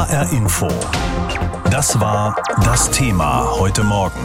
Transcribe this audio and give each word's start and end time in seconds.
HR 0.00 0.32
Info. 0.32 0.66
Das 1.70 2.00
war 2.00 2.34
das 2.64 2.90
Thema 2.90 3.46
heute 3.58 3.84
Morgen. 3.84 4.18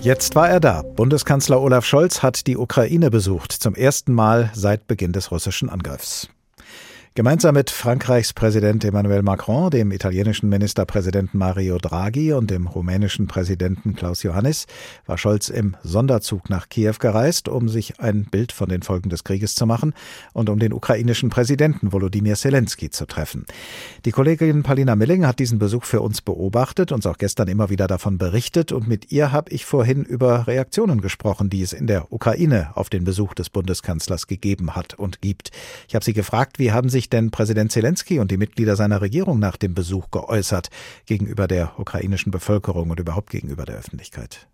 Jetzt 0.00 0.34
war 0.34 0.48
er 0.48 0.60
da. 0.60 0.80
Bundeskanzler 0.80 1.60
Olaf 1.60 1.84
Scholz 1.84 2.22
hat 2.22 2.46
die 2.46 2.56
Ukraine 2.56 3.10
besucht, 3.10 3.52
zum 3.52 3.74
ersten 3.74 4.14
Mal 4.14 4.50
seit 4.54 4.86
Beginn 4.86 5.12
des 5.12 5.30
russischen 5.30 5.68
Angriffs. 5.68 6.30
Gemeinsam 7.18 7.56
mit 7.56 7.70
Frankreichs 7.70 8.32
Präsident 8.32 8.84
Emmanuel 8.84 9.22
Macron, 9.22 9.70
dem 9.70 9.90
italienischen 9.90 10.48
Ministerpräsidenten 10.48 11.36
Mario 11.36 11.78
Draghi 11.78 12.32
und 12.32 12.48
dem 12.48 12.68
rumänischen 12.68 13.26
Präsidenten 13.26 13.96
Klaus 13.96 14.22
Johannis 14.22 14.68
war 15.04 15.18
Scholz 15.18 15.48
im 15.48 15.76
Sonderzug 15.82 16.48
nach 16.48 16.68
Kiew 16.68 16.94
gereist, 17.00 17.48
um 17.48 17.68
sich 17.68 17.98
ein 17.98 18.26
Bild 18.26 18.52
von 18.52 18.68
den 18.68 18.82
Folgen 18.82 19.10
des 19.10 19.24
Krieges 19.24 19.56
zu 19.56 19.66
machen 19.66 19.94
und 20.32 20.48
um 20.48 20.60
den 20.60 20.72
ukrainischen 20.72 21.28
Präsidenten 21.28 21.92
Volodymyr 21.92 22.36
Zelensky 22.36 22.88
zu 22.88 23.04
treffen. 23.04 23.46
Die 24.04 24.12
Kollegin 24.12 24.62
Palina 24.62 24.94
Milling 24.94 25.26
hat 25.26 25.40
diesen 25.40 25.58
Besuch 25.58 25.86
für 25.86 26.00
uns 26.00 26.20
beobachtet, 26.20 26.92
uns 26.92 27.04
auch 27.04 27.18
gestern 27.18 27.48
immer 27.48 27.68
wieder 27.68 27.88
davon 27.88 28.18
berichtet 28.18 28.70
und 28.70 28.86
mit 28.86 29.10
ihr 29.10 29.32
habe 29.32 29.50
ich 29.50 29.64
vorhin 29.64 30.04
über 30.04 30.46
Reaktionen 30.46 31.00
gesprochen, 31.00 31.50
die 31.50 31.62
es 31.62 31.72
in 31.72 31.88
der 31.88 32.12
Ukraine 32.12 32.70
auf 32.76 32.90
den 32.90 33.02
Besuch 33.02 33.34
des 33.34 33.50
Bundeskanzlers 33.50 34.28
gegeben 34.28 34.76
hat 34.76 34.94
und 34.94 35.20
gibt. 35.20 35.50
Ich 35.88 35.96
habe 35.96 36.04
sie 36.04 36.12
gefragt, 36.12 36.60
wie 36.60 36.70
haben 36.70 36.88
sich 36.88 37.07
sich 37.08 37.10
denn 37.10 37.30
Präsident 37.30 37.72
Zelensky 37.72 38.18
und 38.18 38.30
die 38.30 38.36
Mitglieder 38.36 38.76
seiner 38.76 39.00
Regierung 39.00 39.38
nach 39.38 39.56
dem 39.56 39.74
Besuch 39.74 40.10
geäußert 40.10 40.68
gegenüber 41.06 41.46
der 41.46 41.78
ukrainischen 41.78 42.30
Bevölkerung 42.30 42.90
und 42.90 43.00
überhaupt 43.00 43.30
gegenüber 43.30 43.64
der 43.64 43.76
Öffentlichkeit? 43.76 44.46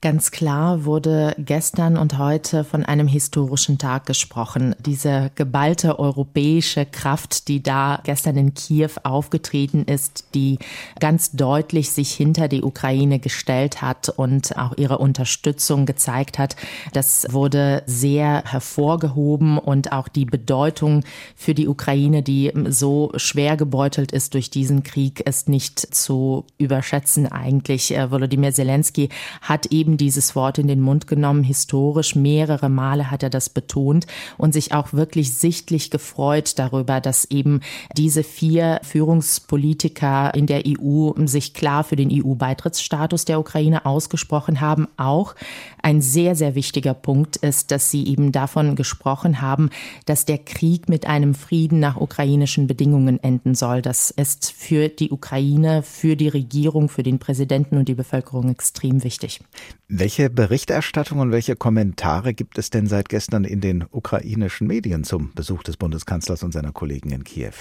Ganz 0.00 0.30
klar 0.30 0.84
wurde 0.84 1.34
gestern 1.38 1.96
und 1.96 2.18
heute 2.18 2.62
von 2.62 2.84
einem 2.84 3.08
historischen 3.08 3.78
Tag 3.78 4.06
gesprochen. 4.06 4.76
Diese 4.78 5.32
geballte 5.34 5.98
europäische 5.98 6.86
Kraft, 6.86 7.48
die 7.48 7.62
da 7.62 8.00
gestern 8.04 8.36
in 8.36 8.54
Kiew 8.54 8.90
aufgetreten 9.02 9.84
ist, 9.84 10.26
die 10.34 10.58
ganz 11.00 11.32
deutlich 11.32 11.90
sich 11.90 12.12
hinter 12.12 12.46
die 12.46 12.62
Ukraine 12.62 13.18
gestellt 13.18 13.82
hat 13.82 14.08
und 14.08 14.56
auch 14.56 14.76
ihre 14.76 14.98
Unterstützung 14.98 15.84
gezeigt 15.84 16.38
hat, 16.38 16.54
das 16.92 17.26
wurde 17.30 17.82
sehr 17.86 18.44
hervorgehoben 18.46 19.58
und 19.58 19.90
auch 19.90 20.06
die 20.06 20.26
Bedeutung 20.26 21.02
für 21.34 21.54
die 21.54 21.66
Ukraine, 21.66 22.22
die 22.22 22.52
so 22.68 23.10
schwer 23.16 23.56
gebeutelt 23.56 24.12
ist 24.12 24.34
durch 24.34 24.50
diesen 24.50 24.84
Krieg, 24.84 25.20
ist 25.20 25.48
nicht 25.48 25.80
zu 25.94 26.44
überschätzen 26.56 27.26
eigentlich. 27.26 27.94
Äh, 27.96 28.10
Volodymyr 28.10 28.52
Zelensky 28.52 29.08
hat 29.42 29.57
hat 29.58 29.66
eben 29.72 29.96
dieses 29.96 30.36
Wort 30.36 30.58
in 30.58 30.68
den 30.68 30.80
Mund 30.80 31.08
genommen. 31.08 31.42
Historisch 31.42 32.14
mehrere 32.14 32.68
Male 32.68 33.10
hat 33.10 33.24
er 33.24 33.30
das 33.30 33.48
betont 33.48 34.06
und 34.36 34.52
sich 34.52 34.72
auch 34.72 34.92
wirklich 34.92 35.34
sichtlich 35.34 35.90
gefreut 35.90 36.60
darüber, 36.60 37.00
dass 37.00 37.24
eben 37.24 37.58
diese 37.96 38.22
vier 38.22 38.78
Führungspolitiker 38.84 40.32
in 40.32 40.46
der 40.46 40.62
EU 40.64 41.10
sich 41.26 41.54
klar 41.54 41.82
für 41.82 41.96
den 41.96 42.08
EU-Beitrittsstatus 42.12 43.24
der 43.24 43.40
Ukraine 43.40 43.84
ausgesprochen 43.84 44.60
haben. 44.60 44.86
Auch 44.96 45.34
ein 45.82 46.02
sehr, 46.02 46.36
sehr 46.36 46.54
wichtiger 46.54 46.94
Punkt 46.94 47.34
ist, 47.38 47.72
dass 47.72 47.90
sie 47.90 48.06
eben 48.06 48.30
davon 48.30 48.76
gesprochen 48.76 49.40
haben, 49.40 49.70
dass 50.06 50.24
der 50.24 50.38
Krieg 50.38 50.88
mit 50.88 51.04
einem 51.06 51.34
Frieden 51.34 51.80
nach 51.80 51.96
ukrainischen 51.96 52.68
Bedingungen 52.68 53.20
enden 53.24 53.56
soll. 53.56 53.82
Das 53.82 54.12
ist 54.12 54.52
für 54.52 54.88
die 54.88 55.10
Ukraine, 55.10 55.82
für 55.82 56.14
die 56.14 56.28
Regierung, 56.28 56.88
für 56.88 57.02
den 57.02 57.18
Präsidenten 57.18 57.76
und 57.76 57.88
die 57.88 57.94
Bevölkerung 57.94 58.50
extrem 58.50 59.02
wichtig. 59.02 59.40
Welche 59.88 60.30
Berichterstattung 60.30 61.18
und 61.20 61.32
welche 61.32 61.56
Kommentare 61.56 62.34
gibt 62.34 62.58
es 62.58 62.70
denn 62.70 62.86
seit 62.86 63.08
gestern 63.08 63.44
in 63.44 63.60
den 63.60 63.84
ukrainischen 63.90 64.66
Medien 64.66 65.04
zum 65.04 65.32
Besuch 65.34 65.62
des 65.62 65.76
Bundeskanzlers 65.76 66.42
und 66.42 66.52
seiner 66.52 66.72
Kollegen 66.72 67.10
in 67.10 67.24
Kiew? 67.24 67.54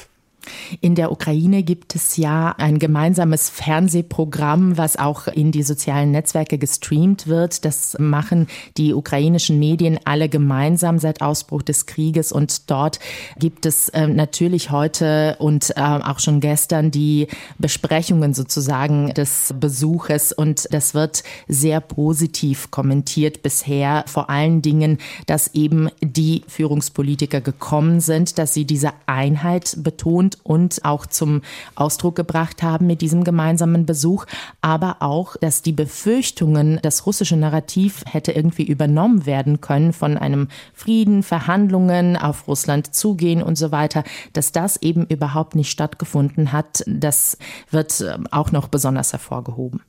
In 0.82 0.96
der 0.96 1.12
Ukraine 1.12 1.64
gibt 1.64 1.96
es 1.96 2.18
ja 2.18 2.54
ein 2.58 2.80
gemeinsames 2.80 3.50
Fernsehprogramm, 3.50 4.78
was 4.78 4.98
auch 4.98 5.28
in 5.28 5.52
die 5.52 5.64
sozialen 5.64 6.12
Netzwerke 6.12 6.58
gestreamt 6.58 7.28
wird. 7.28 7.66
Das 7.66 7.98
machen 8.00 8.48
die 8.78 8.94
ukrainischen 8.94 9.60
Medien 9.60 10.00
alle 10.06 10.30
gemeinsam 10.30 11.00
seit 11.00 11.22
Ausbruch 11.22 11.62
des 11.62 11.86
Krieges. 11.86 12.32
Und 12.32 12.70
dort 12.70 13.00
gibt 13.38 13.66
es 13.66 13.90
äh, 13.90 14.08
natürlich 14.08 14.72
heute 14.72 15.36
und 15.40 15.72
äh, 15.76 15.82
auch 15.82 16.20
schon 16.20 16.40
gestern 16.40 16.92
die 16.92 17.28
Besprechungen 17.58 18.34
sozusagen 18.34 19.14
des 19.14 19.54
Besuches. 19.60 20.32
Und 20.32 20.68
das 20.72 20.94
wird 20.94 21.24
sehr 21.48 21.82
positiv 21.82 22.72
kommentiert 22.72 23.42
bisher. 23.42 24.04
Vor 24.08 24.30
allen 24.30 24.62
Dingen, 24.62 24.98
dass 25.26 25.54
eben 25.54 25.90
die 26.02 26.44
Führungspolitiker 26.48 27.42
gekommen 27.42 28.00
sind, 28.00 28.38
dass 28.38 28.54
sie 28.54 28.66
diese 28.66 28.92
Einheit 29.06 29.78
betont 30.28 30.38
und 30.44 30.84
auch 30.86 31.06
zum 31.06 31.42
Ausdruck 31.76 32.16
gebracht 32.16 32.64
haben 32.64 32.88
mit 32.88 33.02
diesem 33.02 33.24
gemeinsamen 33.24 33.86
Besuch, 33.86 34.26
aber 34.62 34.98
auch, 35.00 35.38
dass 35.38 35.62
die 35.62 35.72
Befürchtungen, 35.72 36.80
das 36.82 37.06
russische 37.06 37.38
Narrativ 37.38 38.04
hätte 38.06 38.32
irgendwie 38.32 38.64
übernommen 38.64 39.26
werden 39.26 39.62
können 39.62 39.94
von 39.94 40.18
einem 40.18 40.48
Frieden, 40.74 41.24
Verhandlungen 41.24 42.18
auf 42.18 42.48
Russland 42.48 42.96
zugehen 42.96 43.42
und 43.42 43.58
so 43.58 43.72
weiter, 43.72 44.04
dass 44.34 44.52
das 44.52 44.78
eben 44.82 45.06
überhaupt 45.06 45.56
nicht 45.56 45.72
stattgefunden 45.72 46.52
hat, 46.52 46.84
das 46.88 47.38
wird 47.72 48.02
äh, 48.02 48.18
auch 48.32 48.52
noch 48.52 48.68
besonders 48.68 49.12
hervorgehoben. 49.12 49.82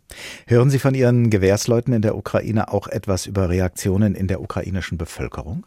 Hören 0.47 0.70
Sie 0.70 0.78
von 0.78 0.94
Ihren 0.94 1.31
Gewährsleuten 1.31 1.93
in 1.93 2.03
der 2.03 2.16
Ukraine 2.16 2.72
auch 2.72 2.88
etwas 2.88 3.26
über 3.26 3.49
Reaktionen 3.49 4.15
in 4.15 4.26
der 4.26 4.41
ukrainischen 4.41 4.99
Bevölkerung? 4.99 5.65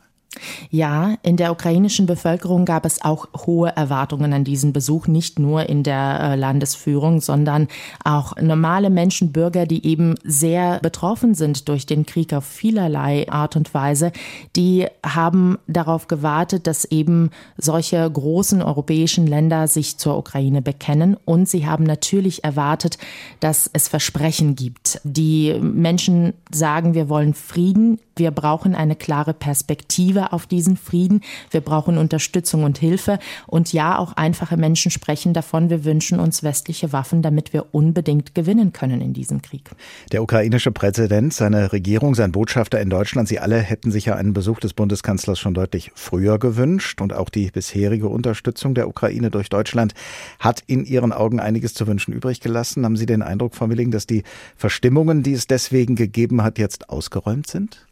Ja, 0.69 1.15
in 1.23 1.35
der 1.35 1.51
ukrainischen 1.51 2.05
Bevölkerung 2.05 2.63
gab 2.63 2.85
es 2.85 3.01
auch 3.01 3.27
hohe 3.45 3.75
Erwartungen 3.75 4.31
an 4.31 4.45
diesen 4.45 4.71
Besuch, 4.71 5.07
nicht 5.07 5.39
nur 5.39 5.67
in 5.67 5.83
der 5.83 6.19
äh, 6.21 6.35
Landesführung, 6.35 7.19
sondern 7.19 7.67
auch 8.05 8.37
normale 8.37 8.89
Menschen, 8.89 9.33
Bürger, 9.33 9.65
die 9.65 9.85
eben 9.85 10.15
sehr 10.23 10.79
betroffen 10.79 11.35
sind 11.35 11.67
durch 11.67 11.85
den 11.85 12.05
Krieg 12.05 12.33
auf 12.33 12.45
vielerlei 12.45 13.29
Art 13.29 13.57
und 13.57 13.73
Weise, 13.73 14.13
die 14.55 14.87
haben 15.05 15.57
darauf 15.67 16.07
gewartet, 16.07 16.65
dass 16.65 16.85
eben 16.85 17.31
solche 17.57 18.09
großen 18.09 18.61
europäischen 18.61 19.27
Länder 19.27 19.67
sich 19.67 19.97
zur 19.97 20.17
Ukraine 20.17 20.61
bekennen. 20.61 21.17
Und 21.25 21.49
sie 21.49 21.65
haben 21.65 21.83
natürlich 21.83 22.45
erwartet, 22.45 22.97
dass 23.41 23.69
es 23.73 23.89
Versprechen 23.89 24.55
gibt. 24.55 25.01
Die 25.03 25.59
Menschen 25.59 26.33
sagen, 26.51 26.93
wir 26.93 27.09
wollen 27.09 27.33
Frieden, 27.33 27.99
wir 28.15 28.31
brauchen 28.31 28.75
eine 28.75 28.95
klare 28.95 29.33
Perspektive 29.33 30.20
auf 30.29 30.47
diesen 30.47 30.77
Frieden. 30.77 31.21
Wir 31.49 31.61
brauchen 31.61 31.97
Unterstützung 31.97 32.63
und 32.63 32.77
Hilfe. 32.77 33.19
Und 33.47 33.73
ja, 33.73 33.97
auch 33.97 34.13
einfache 34.13 34.57
Menschen 34.57 34.91
sprechen 34.91 35.33
davon, 35.33 35.69
wir 35.69 35.83
wünschen 35.83 36.19
uns 36.19 36.43
westliche 36.43 36.93
Waffen, 36.93 37.21
damit 37.21 37.53
wir 37.53 37.73
unbedingt 37.73 38.35
gewinnen 38.35 38.73
können 38.73 39.01
in 39.01 39.13
diesem 39.13 39.41
Krieg. 39.41 39.69
Der 40.11 40.23
ukrainische 40.23 40.71
Präsident, 40.71 41.33
seine 41.33 41.71
Regierung, 41.71 42.15
sein 42.15 42.31
Botschafter 42.31 42.79
in 42.79 42.89
Deutschland, 42.89 43.27
sie 43.27 43.39
alle 43.39 43.59
hätten 43.59 43.91
sich 43.91 44.05
ja 44.05 44.15
einen 44.15 44.33
Besuch 44.33 44.59
des 44.59 44.73
Bundeskanzlers 44.73 45.39
schon 45.39 45.53
deutlich 45.53 45.91
früher 45.95 46.39
gewünscht. 46.39 47.01
Und 47.01 47.13
auch 47.13 47.29
die 47.29 47.49
bisherige 47.51 48.07
Unterstützung 48.07 48.73
der 48.75 48.87
Ukraine 48.87 49.31
durch 49.31 49.49
Deutschland 49.49 49.93
hat 50.39 50.63
in 50.67 50.85
Ihren 50.85 51.13
Augen 51.13 51.39
einiges 51.39 51.73
zu 51.73 51.87
wünschen 51.87 52.13
übrig 52.13 52.39
gelassen. 52.39 52.85
Haben 52.85 52.97
Sie 52.97 53.05
den 53.05 53.21
Eindruck, 53.21 53.55
Frau 53.55 53.67
Milling, 53.67 53.91
dass 53.91 54.07
die 54.07 54.23
Verstimmungen, 54.55 55.23
die 55.23 55.33
es 55.33 55.47
deswegen 55.47 55.95
gegeben 55.95 56.43
hat, 56.43 56.57
jetzt 56.57 56.89
ausgeräumt 56.89 57.47
sind? 57.47 57.85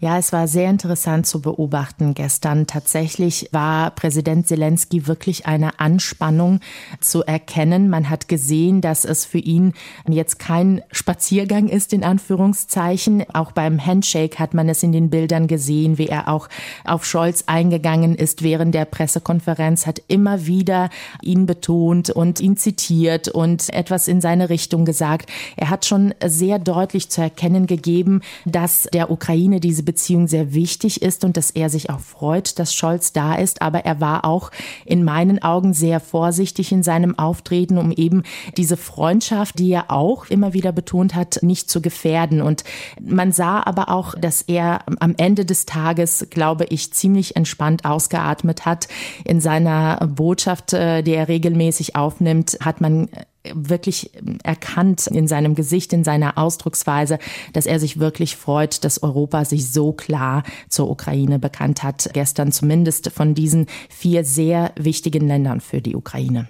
Ja, 0.00 0.18
es 0.18 0.32
war 0.32 0.48
sehr 0.48 0.70
interessant 0.70 1.26
zu 1.26 1.40
beobachten 1.40 2.14
gestern. 2.14 2.66
Tatsächlich 2.66 3.48
war 3.52 3.90
Präsident 3.90 4.46
Zelensky 4.46 5.06
wirklich 5.06 5.46
eine 5.46 5.78
Anspannung 5.80 6.60
zu 7.00 7.22
erkennen. 7.24 7.88
Man 7.88 8.10
hat 8.10 8.28
gesehen, 8.28 8.80
dass 8.80 9.04
es 9.04 9.24
für 9.24 9.38
ihn 9.38 9.74
jetzt 10.08 10.38
kein 10.38 10.82
Spaziergang 10.90 11.68
ist, 11.68 11.92
in 11.92 12.04
Anführungszeichen. 12.04 13.24
Auch 13.32 13.52
beim 13.52 13.84
Handshake 13.84 14.38
hat 14.38 14.54
man 14.54 14.68
es 14.68 14.82
in 14.82 14.92
den 14.92 15.10
Bildern 15.10 15.46
gesehen, 15.46 15.98
wie 15.98 16.08
er 16.08 16.28
auch 16.28 16.48
auf 16.84 17.04
Scholz 17.04 17.44
eingegangen 17.46 18.14
ist 18.14 18.42
während 18.42 18.74
der 18.74 18.84
Pressekonferenz, 18.84 19.86
hat 19.86 20.02
immer 20.08 20.46
wieder 20.46 20.90
ihn 21.22 21.46
betont 21.46 22.10
und 22.10 22.40
ihn 22.40 22.56
zitiert 22.56 23.28
und 23.28 23.72
etwas 23.72 24.08
in 24.08 24.20
seine 24.20 24.50
Richtung 24.50 24.84
gesagt. 24.84 25.30
Er 25.56 25.70
hat 25.70 25.84
schon 25.86 26.14
sehr 26.24 26.58
deutlich 26.58 27.10
zu 27.10 27.20
erkennen 27.20 27.66
gegeben, 27.66 28.22
dass 28.44 28.88
der 28.92 29.10
Ukraine 29.10 29.59
diese 29.60 29.82
Beziehung 29.82 30.26
sehr 30.26 30.52
wichtig 30.54 31.02
ist 31.02 31.24
und 31.24 31.36
dass 31.36 31.50
er 31.50 31.70
sich 31.70 31.90
auch 31.90 32.00
freut, 32.00 32.58
dass 32.58 32.74
Scholz 32.74 33.12
da 33.12 33.34
ist. 33.34 33.62
Aber 33.62 33.84
er 33.84 34.00
war 34.00 34.24
auch 34.24 34.50
in 34.84 35.04
meinen 35.04 35.42
Augen 35.42 35.72
sehr 35.72 36.00
vorsichtig 36.00 36.72
in 36.72 36.82
seinem 36.82 37.18
Auftreten, 37.18 37.78
um 37.78 37.92
eben 37.92 38.22
diese 38.56 38.76
Freundschaft, 38.76 39.58
die 39.58 39.70
er 39.70 39.90
auch 39.90 40.26
immer 40.26 40.52
wieder 40.52 40.72
betont 40.72 41.14
hat, 41.14 41.42
nicht 41.42 41.70
zu 41.70 41.80
gefährden. 41.80 42.42
Und 42.42 42.64
man 43.00 43.32
sah 43.32 43.62
aber 43.62 43.90
auch, 43.90 44.14
dass 44.18 44.42
er 44.42 44.80
am 45.00 45.14
Ende 45.16 45.44
des 45.44 45.66
Tages, 45.66 46.26
glaube 46.30 46.64
ich, 46.70 46.92
ziemlich 46.92 47.36
entspannt 47.36 47.84
ausgeatmet 47.84 48.66
hat. 48.66 48.88
In 49.24 49.40
seiner 49.40 50.06
Botschaft, 50.06 50.72
äh, 50.72 51.02
die 51.02 51.12
er 51.12 51.28
regelmäßig 51.28 51.96
aufnimmt, 51.96 52.58
hat 52.60 52.80
man 52.80 53.08
wirklich 53.54 54.10
erkannt 54.42 55.06
in 55.06 55.26
seinem 55.28 55.54
Gesicht, 55.54 55.92
in 55.92 56.04
seiner 56.04 56.36
Ausdrucksweise, 56.38 57.18
dass 57.52 57.66
er 57.66 57.80
sich 57.80 57.98
wirklich 57.98 58.36
freut, 58.36 58.84
dass 58.84 59.02
Europa 59.02 59.44
sich 59.44 59.70
so 59.70 59.92
klar 59.92 60.42
zur 60.68 60.90
Ukraine 60.90 61.38
bekannt 61.38 61.82
hat. 61.82 62.10
Gestern 62.12 62.52
zumindest 62.52 63.10
von 63.10 63.34
diesen 63.34 63.66
vier 63.88 64.24
sehr 64.24 64.72
wichtigen 64.76 65.26
Ländern 65.26 65.60
für 65.60 65.80
die 65.80 65.96
Ukraine. 65.96 66.48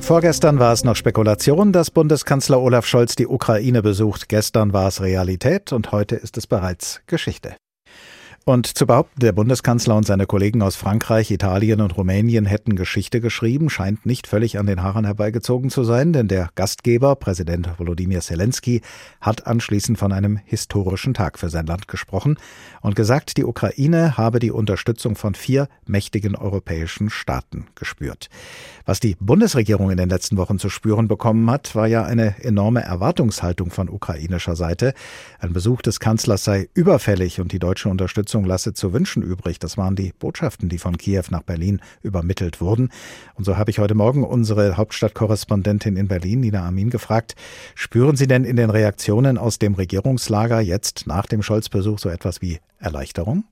Vorgestern 0.00 0.58
war 0.58 0.72
es 0.72 0.84
noch 0.84 0.96
Spekulation, 0.96 1.70
dass 1.72 1.90
Bundeskanzler 1.90 2.60
Olaf 2.60 2.86
Scholz 2.86 3.14
die 3.14 3.26
Ukraine 3.26 3.82
besucht. 3.82 4.30
Gestern 4.30 4.72
war 4.72 4.88
es 4.88 5.02
Realität 5.02 5.72
und 5.74 5.92
heute 5.92 6.16
ist 6.16 6.38
es 6.38 6.46
bereits 6.46 7.02
Geschichte. 7.06 7.56
Und 8.48 8.66
zu 8.78 8.86
behaupten, 8.86 9.20
der 9.20 9.32
Bundeskanzler 9.32 9.94
und 9.94 10.06
seine 10.06 10.24
Kollegen 10.24 10.62
aus 10.62 10.74
Frankreich, 10.74 11.30
Italien 11.30 11.82
und 11.82 11.98
Rumänien 11.98 12.46
hätten 12.46 12.76
Geschichte 12.76 13.20
geschrieben, 13.20 13.68
scheint 13.68 14.06
nicht 14.06 14.26
völlig 14.26 14.58
an 14.58 14.64
den 14.64 14.82
Haaren 14.82 15.04
herbeigezogen 15.04 15.68
zu 15.68 15.84
sein, 15.84 16.14
denn 16.14 16.28
der 16.28 16.48
Gastgeber, 16.54 17.14
Präsident 17.16 17.68
Volodymyr 17.78 18.22
Zelensky, 18.22 18.80
hat 19.20 19.46
anschließend 19.46 19.98
von 19.98 20.12
einem 20.12 20.38
historischen 20.46 21.12
Tag 21.12 21.38
für 21.38 21.50
sein 21.50 21.66
Land 21.66 21.88
gesprochen 21.88 22.38
und 22.80 22.96
gesagt, 22.96 23.36
die 23.36 23.44
Ukraine 23.44 24.16
habe 24.16 24.38
die 24.38 24.50
Unterstützung 24.50 25.14
von 25.14 25.34
vier 25.34 25.68
mächtigen 25.84 26.34
europäischen 26.34 27.10
Staaten 27.10 27.66
gespürt. 27.74 28.30
Was 28.86 28.98
die 28.98 29.14
Bundesregierung 29.20 29.90
in 29.90 29.98
den 29.98 30.08
letzten 30.08 30.38
Wochen 30.38 30.58
zu 30.58 30.70
spüren 30.70 31.06
bekommen 31.06 31.50
hat, 31.50 31.74
war 31.74 31.86
ja 31.86 32.06
eine 32.06 32.42
enorme 32.42 32.80
Erwartungshaltung 32.80 33.70
von 33.70 33.90
ukrainischer 33.90 34.56
Seite. 34.56 34.94
Ein 35.38 35.52
Besuch 35.52 35.82
des 35.82 36.00
Kanzlers 36.00 36.44
sei 36.44 36.70
überfällig 36.72 37.42
und 37.42 37.52
die 37.52 37.58
deutsche 37.58 37.90
Unterstützung 37.90 38.37
lasse 38.44 38.74
zu 38.74 38.92
wünschen 38.92 39.22
übrig. 39.22 39.58
Das 39.58 39.76
waren 39.76 39.96
die 39.96 40.12
Botschaften, 40.18 40.68
die 40.68 40.78
von 40.78 40.96
Kiew 40.98 41.24
nach 41.30 41.42
Berlin 41.42 41.80
übermittelt 42.02 42.60
wurden. 42.60 42.90
Und 43.34 43.44
so 43.44 43.56
habe 43.56 43.70
ich 43.70 43.78
heute 43.78 43.94
Morgen 43.94 44.24
unsere 44.24 44.76
Hauptstadtkorrespondentin 44.76 45.96
in 45.96 46.08
Berlin, 46.08 46.40
Nina 46.40 46.66
Amin, 46.66 46.90
gefragt, 46.90 47.34
spüren 47.74 48.16
Sie 48.16 48.26
denn 48.26 48.44
in 48.44 48.56
den 48.56 48.70
Reaktionen 48.70 49.38
aus 49.38 49.58
dem 49.58 49.74
Regierungslager 49.74 50.60
jetzt 50.60 51.06
nach 51.06 51.26
dem 51.26 51.42
Scholz-Besuch 51.42 51.98
so 51.98 52.08
etwas 52.08 52.42
wie 52.42 52.58
Erleichterung? 52.78 53.44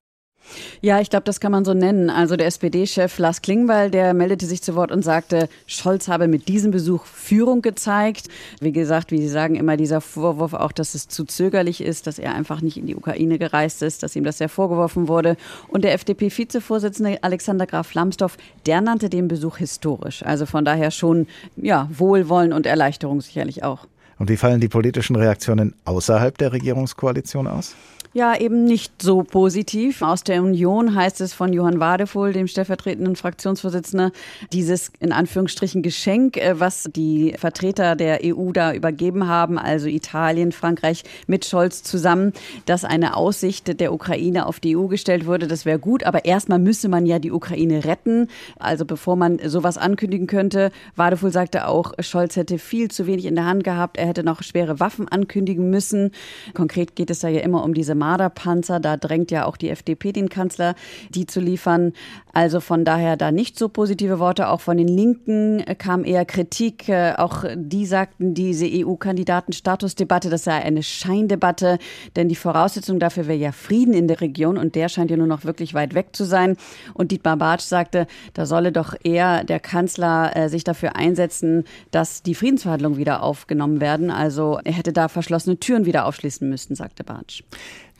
Ja, 0.81 1.00
ich 1.00 1.10
glaube, 1.10 1.25
das 1.25 1.40
kann 1.40 1.52
man 1.52 1.64
so 1.64 1.75
nennen. 1.75 2.10
Also 2.10 2.37
der 2.37 2.46
SPD-Chef 2.46 3.19
Lars 3.19 3.43
Klingbeil, 3.43 3.90
der 3.90 4.14
meldete 4.14 4.46
sich 4.46 4.62
zu 4.62 4.75
Wort 4.75 4.93
und 4.93 5.02
sagte, 5.02 5.48
Scholz 5.66 6.08
habe 6.08 6.28
mit 6.28 6.48
diesem 6.48 6.70
Besuch 6.70 7.04
Führung 7.04 7.62
gezeigt. 7.62 8.28
Wie 8.60 8.72
gesagt, 8.72 9.10
wie 9.10 9.19
Sie 9.19 9.28
sagen, 9.28 9.56
immer 9.56 9.76
dieser 9.76 10.00
Vorwurf 10.00 10.54
auch, 10.54 10.72
dass 10.72 10.94
es 10.94 11.08
zu 11.08 11.25
zögerlich 11.25 11.81
ist, 11.81 12.06
dass 12.06 12.19
er 12.19 12.34
einfach 12.34 12.60
nicht 12.60 12.76
in 12.76 12.87
die 12.87 12.96
Ukraine 12.96 13.38
gereist 13.38 13.82
ist, 13.82 14.02
dass 14.02 14.16
ihm 14.16 14.25
das 14.25 14.38
sehr 14.38 14.48
vorgeworfen 14.48 15.08
wurde. 15.08 15.37
Und 15.69 15.84
der 15.84 15.93
FDP-Vizevorsitzende 15.94 17.22
Alexander 17.22 17.66
Graf 17.66 17.94
Lambsdorff, 17.94 18.37
der 18.66 18.81
nannte 18.81 19.08
den 19.08 19.28
Besuch 19.28 19.58
historisch. 19.58 20.25
Also 20.25 20.46
von 20.46 20.64
daher 20.64 20.90
schon, 20.90 21.26
ja, 21.56 21.88
Wohlwollen 21.93 22.52
und 22.52 22.66
Erleichterung 22.66 23.20
sicherlich 23.20 23.64
auch. 23.64 23.87
Und 24.19 24.31
wie 24.31 24.37
fallen 24.37 24.61
die 24.61 24.69
politischen 24.69 25.17
Reaktionen 25.17 25.75
außerhalb 25.85 26.37
der 26.39 26.53
Regierungskoalition 26.53 27.47
aus? 27.47 27.75
Ja, 28.17 28.35
eben 28.35 28.65
nicht 28.65 29.03
so 29.03 29.25
positiv. 29.25 30.01
Aus 30.01 30.25
der 30.25 30.43
Union 30.43 30.95
heißt 30.95 31.21
es 31.21 31.35
von 31.35 31.53
Johann 31.53 31.81
Wadefuhl, 31.81 32.33
dem 32.33 32.47
stellvertretenden 32.47 33.15
Fraktionsvorsitzenden, 33.15 34.11
dieses 34.55 34.91
in 35.01 35.13
Anführungsstrichen 35.13 35.83
Geschenk, 35.83 36.39
äh, 36.39 36.59
was 36.59 36.89
die 36.97 37.35
Vertreter 37.37 37.95
der 37.95 38.21
EU 38.25 38.53
da 38.53 38.73
übergeben 38.73 39.29
haben, 39.29 39.59
also 39.59 39.87
Italien, 39.89 40.53
Frankreich 40.53 41.05
mit 41.27 41.45
Scholz 41.45 41.83
zusammen, 41.83 42.33
dass 42.65 42.87
eine 42.87 43.19
Aussicht 43.19 43.79
der 43.81 43.93
Ukraine 43.93 44.47
auf 44.47 44.61
die 44.61 44.79
EU 44.79 44.87
gestellt 44.87 45.27
wurde. 45.27 45.47
Das 45.47 45.67
wäre 45.67 45.79
gut, 45.79 46.05
aber 46.05 46.25
erstmal 46.25 46.59
müsse 46.59 46.89
man 46.89 47.05
ja 47.05 47.19
die 47.19 47.33
Ukraine 47.33 47.85
retten. 47.85 48.29
Also 48.59 48.87
bevor 48.87 49.17
man 49.17 49.41
sowas 49.45 49.77
ankündigen 49.77 50.27
könnte, 50.27 50.71
Wadefuhl 50.95 51.33
sagte 51.33 51.69
auch, 51.69 51.93
Scholz 52.01 52.37
hätte 52.37 52.59
viel 52.59 52.91
zu 52.91 53.07
wenig 53.07 53.27
in 53.27 53.35
der 53.35 53.45
Hand 53.45 53.63
gehabt. 53.63 53.99
Er 53.99 54.06
hätte 54.06 54.25
noch 54.25 54.43
schwere 54.43 54.81
Waffen 54.81 55.08
ankündigen 55.08 55.70
müssen. 55.70 56.12
Konkret 56.55 56.97
geht 56.97 57.11
es 57.11 57.20
da 57.20 57.29
ja 57.29 57.41
immer 57.41 57.64
um 57.64 57.75
diese 57.75 57.94
Marderpanzer. 57.94 58.81
Da 58.81 58.97
drängt 58.97 59.31
ja 59.31 59.47
auch 59.47 59.56
die 59.56 59.70
FDP 59.70 60.12
den 60.12 60.29
Kanzler, 60.29 60.75
die 61.11 61.26
zu 61.26 61.41
liefern. 61.41 61.93
Also 62.32 62.61
von 62.61 62.85
daher 62.85 63.17
da 63.17 63.32
nicht 63.32 63.58
so 63.58 63.69
positive 63.69 64.19
Worte. 64.19 64.49
Auch 64.49 64.61
von 64.61 64.76
den 64.76 64.88
Linken 64.88 65.64
kam 65.79 66.05
eher 66.05 66.25
Kritik. 66.25 66.88
Äh, 66.88 67.14
auch 67.17 67.44
die 67.55 67.87
sagten, 67.87 68.35
diese 68.35 68.67
EU-Kandidatenstatusdebatte, 68.67 70.31
das 70.31 70.44
sei 70.44 70.53
eine 70.53 70.82
Scheindebatte, 70.82 71.79
denn 72.14 72.29
die 72.29 72.35
Voraussetzung 72.37 72.99
dafür 72.99 73.26
wäre 73.26 73.38
ja 73.38 73.53
Frieden 73.53 73.94
in 73.94 74.08
der 74.08 74.20
Region 74.20 74.58
und 74.58 74.75
der 74.75 74.88
scheint 74.88 75.11
ja 75.11 75.17
nur 75.17 75.26
noch 75.26 75.44
wirklich 75.44 75.75
weit 75.75 75.94
weg 75.94 76.08
zu 76.12 76.25
sein. 76.25 76.56
Und 76.94 77.11
Dietmar 77.11 77.37
Bartsch 77.37 77.64
sagte, 77.64 78.06
da 78.35 78.47
solle 78.47 78.73
doch 78.73 78.94
eher 79.03 79.44
der 79.44 79.61
Kanzler 79.61 80.37
äh, 80.37 80.49
sich 80.49 80.64
dafür 80.64 80.97
einsetzen, 80.97 81.64
dass 81.91 82.23
die 82.23 82.35
Friedensverhandlungen 82.35 82.99
wieder 82.99 83.23
aufgenommen 83.23 83.81
werden. 83.96 84.10
Also 84.10 84.60
er 84.64 84.72
hätte 84.72 84.93
da 84.93 85.08
verschlossene 85.08 85.58
Türen 85.58 85.87
wieder 85.87 86.06
aufschließen 86.06 86.48
müssen, 86.48 86.75
sagte 86.75 87.04
Bartsch. 87.04 87.43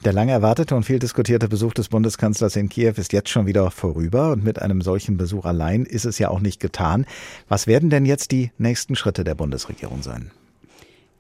Der 0.05 0.13
lang 0.13 0.29
erwartete 0.29 0.77
und 0.77 0.85
viel 0.85 0.99
diskutierte 0.99 1.49
Besuch 1.49 1.73
des 1.73 1.89
Bundeskanzlers 1.89 2.55
in 2.57 2.69
Kiew 2.69 2.93
ist 2.97 3.13
jetzt 3.13 3.31
schon 3.31 3.47
wieder 3.47 3.71
vorüber 3.71 4.33
und 4.33 4.45
mit 4.45 4.61
einem 4.61 4.83
solchen 4.83 5.17
Besuch 5.17 5.47
allein 5.47 5.87
ist 5.87 6.05
es 6.05 6.19
ja 6.19 6.29
auch 6.29 6.41
nicht 6.41 6.61
getan. 6.61 7.07
Was 7.49 7.67
werden 7.67 7.89
denn 7.89 8.05
jetzt 8.05 8.31
die 8.31 8.53
nächsten 8.59 8.95
Schritte 8.95 9.25
der 9.25 9.35
Bundesregierung 9.35 10.03
sein? 10.03 10.31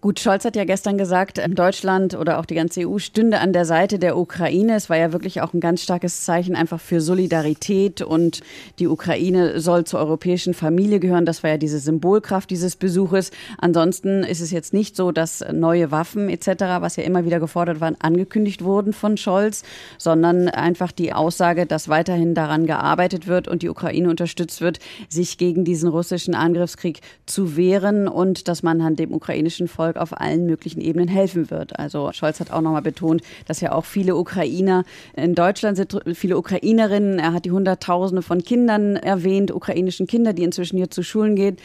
Gut, 0.07 0.21
Scholz 0.21 0.45
hat 0.45 0.55
ja 0.55 0.63
gestern 0.63 0.99
gesagt, 0.99 1.41
Deutschland 1.49 2.15
oder 2.15 2.39
auch 2.39 2.45
die 2.45 2.55
ganze 2.55 2.89
EU 2.89 2.99
stünde 2.99 3.41
an 3.41 3.53
der 3.53 3.65
Seite 3.65 3.99
der 3.99 4.17
Ukraine. 4.17 4.77
Es 4.77 4.89
war 4.89 4.97
ja 4.97 5.13
wirklich 5.13 5.41
auch 5.41 5.53
ein 5.53 5.59
ganz 5.59 5.83
starkes 5.83 6.25
Zeichen 6.25 6.55
einfach 6.55 6.79
für 6.79 7.01
Solidarität 7.01 8.03
und 8.03 8.41
die 8.79 8.87
Ukraine 8.87 9.59
soll 9.59 9.83
zur 9.83 9.99
europäischen 9.99 10.55
Familie 10.55 11.01
gehören. 11.01 11.27
Das 11.27 11.43
war 11.43 11.51
ja 11.51 11.57
diese 11.57 11.81
Symbolkraft 11.81 12.51
dieses 12.51 12.77
Besuches. 12.77 13.33
Ansonsten 13.59 14.23
ist 14.23 14.41
es 14.41 14.53
jetzt 14.53 14.73
nicht 14.73 14.95
so, 14.95 15.11
dass 15.11 15.45
neue 15.53 15.91
Waffen 15.91 16.29
etc., 16.29 16.79
was 16.79 16.95
ja 16.95 17.03
immer 17.03 17.25
wieder 17.25 17.41
gefordert 17.41 17.81
war, 17.81 17.93
angekündigt 17.99 18.63
wurden 18.63 18.93
von 18.93 19.17
Scholz, 19.17 19.65
sondern 19.99 20.47
einfach 20.47 20.93
die 20.93 21.15
Aussage, 21.15 21.67
dass 21.67 21.89
weiterhin 21.89 22.37
daran 22.37 22.67
gearbeitet 22.67 23.27
wird 23.27 23.49
und 23.49 23.63
die 23.63 23.69
Ukraine 23.69 24.09
unterstützt 24.09 24.61
wird, 24.61 24.79
sich 25.09 25.37
gegen 25.37 25.65
diesen 25.65 25.89
russischen 25.89 26.37
Angriffskrieg 26.37 27.01
zu 27.27 27.57
wehren 27.57 28.07
und 28.07 28.47
dass 28.47 28.63
man 28.63 28.81
an 28.83 28.95
dem 28.95 29.13
ukrainischen 29.13 29.67
Volk 29.67 29.96
Volk 29.97 30.01
auf 30.01 30.21
allen 30.21 30.47
möglichen 30.47 30.81
Ebenen 30.81 31.09
helfen 31.09 31.51
wird. 31.51 31.79
Also 31.79 32.11
Scholz 32.13 32.41
hat 32.41 32.51
auch 32.51 32.61
nochmal 32.61 32.83
betont, 32.83 33.23
dass 33.47 33.61
ja 33.61 33.73
auch 33.73 33.85
viele 33.85 34.17
Ukrainer 34.17 34.85
in 35.17 35.35
Deutschland 35.35 35.77
sind, 35.77 35.99
viele 36.15 36.37
Ukrainerinnen. 36.37 37.19
Er 37.19 37.33
hat 37.33 37.45
die 37.45 37.51
Hunderttausende 37.51 38.23
von 38.23 38.43
Kindern 38.43 38.97
erwähnt, 38.97 39.51
ukrainischen 39.51 40.07
Kinder, 40.07 40.33
die 40.33 40.45
inzwischen 40.45 40.77
hier 40.77 40.91
zu 40.91 41.03
Schulen 41.03 41.37
gehen. 41.37 41.57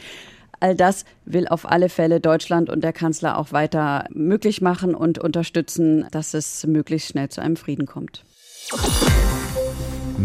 All 0.60 0.75
das 0.75 1.06
will 1.25 1.48
auf 1.48 1.69
alle 1.69 1.89
Fälle 1.89 2.19
Deutschland 2.19 2.69
und 2.69 2.83
der 2.83 2.94
Kanzler 2.94 3.38
auch 3.38 3.51
weiter 3.51 4.06
möglich 4.12 4.62
machen 4.62 4.94
und 4.94 5.18
unterstützen, 5.18 6.06
dass 6.12 6.33
es 6.33 6.66
möglichst 6.68 7.10
schnell 7.10 7.30
zu 7.30 7.42
einem 7.42 7.56
Frieden 7.56 7.88
kommt. 7.88 8.24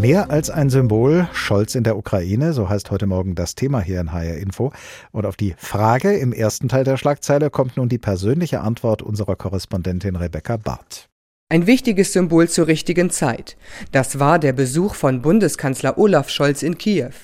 Mehr 0.01 0.31
als 0.31 0.51
ein 0.51 0.69
Symbol, 0.69 1.27
Scholz 1.33 1.75
in 1.75 1.83
der 1.83 1.97
Ukraine, 1.97 2.53
so 2.53 2.69
heißt 2.69 2.91
heute 2.91 3.07
Morgen 3.07 3.35
das 3.35 3.55
Thema 3.55 3.81
hier 3.81 3.99
in 3.99 4.13
HR 4.13 4.37
Info. 4.37 4.71
Und 5.11 5.25
auf 5.25 5.37
die 5.37 5.55
Frage 5.57 6.13
im 6.13 6.35
ersten 6.35 6.69
Teil 6.69 6.85
der 6.85 6.99
Schlagzeile 6.99 7.49
kommt 7.49 7.79
nun 7.79 7.89
die 7.89 7.97
persönliche 7.97 8.61
Antwort 8.61 9.01
unserer 9.01 9.37
Korrespondentin 9.37 10.17
Rebecca 10.17 10.59
Barth. 10.59 11.09
Ein 11.49 11.67
wichtiges 11.67 12.13
Symbol 12.13 12.47
zur 12.47 12.67
richtigen 12.67 13.09
Zeit. 13.09 13.57
Das 13.91 14.19
war 14.19 14.39
der 14.39 14.53
Besuch 14.53 14.95
von 14.95 15.23
Bundeskanzler 15.23 15.97
Olaf 15.97 16.29
Scholz 16.29 16.63
in 16.63 16.77
Kiew. 16.77 17.15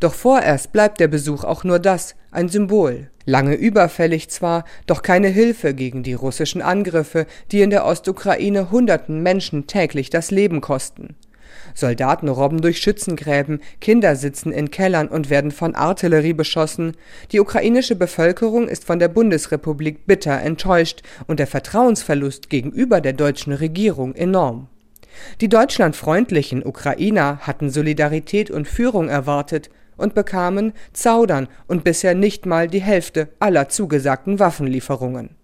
Doch 0.00 0.14
vorerst 0.14 0.72
bleibt 0.72 0.98
der 0.98 1.08
Besuch 1.08 1.44
auch 1.44 1.62
nur 1.62 1.78
das, 1.78 2.16
ein 2.32 2.48
Symbol. 2.48 3.08
Lange 3.24 3.54
überfällig 3.54 4.30
zwar, 4.30 4.64
doch 4.86 5.02
keine 5.02 5.28
Hilfe 5.28 5.74
gegen 5.74 6.02
die 6.02 6.14
russischen 6.14 6.60
Angriffe, 6.60 7.26
die 7.52 7.60
in 7.60 7.70
der 7.70 7.86
Ostukraine 7.86 8.72
hunderten 8.72 9.22
Menschen 9.22 9.68
täglich 9.68 10.10
das 10.10 10.32
Leben 10.32 10.60
kosten. 10.60 11.14
Soldaten 11.74 12.28
robben 12.28 12.60
durch 12.60 12.78
Schützengräben, 12.78 13.60
Kinder 13.80 14.16
sitzen 14.16 14.52
in 14.52 14.70
Kellern 14.70 15.08
und 15.08 15.30
werden 15.30 15.50
von 15.50 15.74
Artillerie 15.74 16.32
beschossen. 16.32 16.96
Die 17.32 17.40
ukrainische 17.40 17.96
Bevölkerung 17.96 18.68
ist 18.68 18.84
von 18.84 18.98
der 18.98 19.08
Bundesrepublik 19.08 20.06
bitter 20.06 20.40
enttäuscht 20.40 21.02
und 21.26 21.40
der 21.40 21.46
Vertrauensverlust 21.46 22.50
gegenüber 22.50 23.00
der 23.00 23.12
deutschen 23.12 23.52
Regierung 23.52 24.14
enorm. 24.14 24.68
Die 25.40 25.48
deutschlandfreundlichen 25.48 26.64
Ukrainer 26.64 27.38
hatten 27.40 27.70
Solidarität 27.70 28.50
und 28.50 28.68
Führung 28.68 29.08
erwartet 29.08 29.70
und 29.96 30.14
bekamen 30.14 30.72
Zaudern 30.92 31.48
und 31.66 31.84
bisher 31.84 32.14
nicht 32.14 32.46
mal 32.46 32.68
die 32.68 32.80
Hälfte 32.80 33.28
aller 33.38 33.68
zugesagten 33.68 34.38
Waffenlieferungen. 34.38 35.39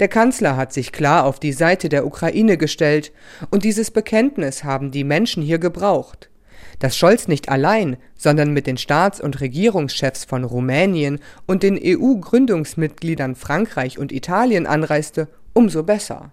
Der 0.00 0.08
Kanzler 0.08 0.56
hat 0.56 0.72
sich 0.72 0.92
klar 0.92 1.24
auf 1.24 1.40
die 1.40 1.52
Seite 1.52 1.88
der 1.88 2.06
Ukraine 2.06 2.56
gestellt, 2.56 3.12
und 3.50 3.64
dieses 3.64 3.90
Bekenntnis 3.90 4.62
haben 4.62 4.90
die 4.90 5.04
Menschen 5.04 5.42
hier 5.42 5.58
gebraucht. 5.58 6.30
Dass 6.78 6.96
Scholz 6.96 7.26
nicht 7.26 7.48
allein, 7.48 7.96
sondern 8.16 8.52
mit 8.52 8.68
den 8.68 8.78
Staats- 8.78 9.20
und 9.20 9.40
Regierungschefs 9.40 10.24
von 10.24 10.44
Rumänien 10.44 11.18
und 11.46 11.64
den 11.64 11.78
EU-Gründungsmitgliedern 11.82 13.34
Frankreich 13.34 13.98
und 13.98 14.12
Italien 14.12 14.66
anreiste, 14.66 15.28
umso 15.52 15.82
besser. 15.82 16.32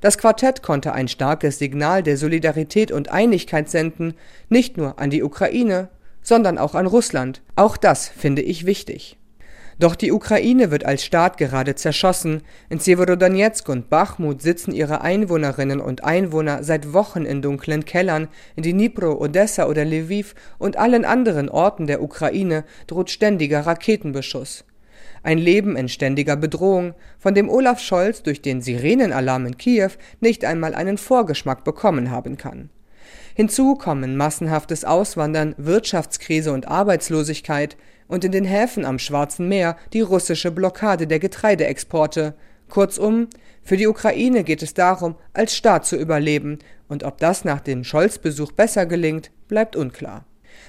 Das 0.00 0.16
Quartett 0.16 0.62
konnte 0.62 0.92
ein 0.92 1.08
starkes 1.08 1.58
Signal 1.58 2.02
der 2.02 2.16
Solidarität 2.16 2.90
und 2.90 3.10
Einigkeit 3.10 3.68
senden, 3.68 4.14
nicht 4.48 4.76
nur 4.78 4.98
an 4.98 5.10
die 5.10 5.22
Ukraine, 5.22 5.88
sondern 6.22 6.56
auch 6.56 6.74
an 6.74 6.86
Russland. 6.86 7.42
Auch 7.54 7.76
das 7.76 8.08
finde 8.08 8.42
ich 8.42 8.64
wichtig. 8.64 9.18
Doch 9.78 9.96
die 9.96 10.12
Ukraine 10.12 10.70
wird 10.70 10.84
als 10.84 11.04
Staat 11.04 11.36
gerade 11.36 11.74
zerschossen. 11.74 12.42
In 12.68 12.78
Severodonetsk 12.78 13.68
und 13.68 13.90
Bachmut 13.90 14.40
sitzen 14.40 14.72
ihre 14.72 15.00
Einwohnerinnen 15.00 15.80
und 15.80 16.04
Einwohner 16.04 16.62
seit 16.62 16.92
Wochen 16.92 17.24
in 17.24 17.42
dunklen 17.42 17.84
Kellern. 17.84 18.28
In 18.56 18.62
Dnipro, 18.62 19.20
Odessa 19.20 19.66
oder 19.66 19.84
Lviv 19.84 20.34
und 20.58 20.76
allen 20.76 21.04
anderen 21.04 21.48
Orten 21.48 21.86
der 21.86 22.02
Ukraine 22.02 22.64
droht 22.86 23.10
ständiger 23.10 23.60
Raketenbeschuss. 23.60 24.64
Ein 25.22 25.38
Leben 25.38 25.74
in 25.76 25.88
ständiger 25.88 26.36
Bedrohung, 26.36 26.94
von 27.18 27.34
dem 27.34 27.48
Olaf 27.48 27.80
Scholz 27.80 28.22
durch 28.22 28.42
den 28.42 28.60
Sirenenalarm 28.60 29.46
in 29.46 29.56
Kiew 29.56 29.90
nicht 30.20 30.44
einmal 30.44 30.74
einen 30.74 30.98
Vorgeschmack 30.98 31.64
bekommen 31.64 32.10
haben 32.10 32.36
kann. 32.36 32.70
Hinzu 33.36 33.74
kommen 33.74 34.16
massenhaftes 34.16 34.84
Auswandern, 34.84 35.56
Wirtschaftskrise 35.58 36.52
und 36.52 36.68
Arbeitslosigkeit 36.68 37.76
und 38.06 38.24
in 38.24 38.30
den 38.30 38.44
Häfen 38.44 38.84
am 38.84 39.00
Schwarzen 39.00 39.48
Meer 39.48 39.76
die 39.92 40.02
russische 40.02 40.52
Blockade 40.52 41.08
der 41.08 41.18
Getreideexporte. 41.18 42.34
Kurzum, 42.68 43.28
für 43.64 43.76
die 43.76 43.88
Ukraine 43.88 44.44
geht 44.44 44.62
es 44.62 44.72
darum, 44.72 45.16
als 45.32 45.56
Staat 45.56 45.84
zu 45.84 45.96
überleben, 45.96 46.60
und 46.86 47.02
ob 47.02 47.18
das 47.18 47.44
nach 47.44 47.60
dem 47.60 47.82
Scholz-Besuch 47.82 48.52
besser 48.52 48.86
gelingt, 48.86 49.32
bleibt 49.48 49.74
unklar. 49.74 50.24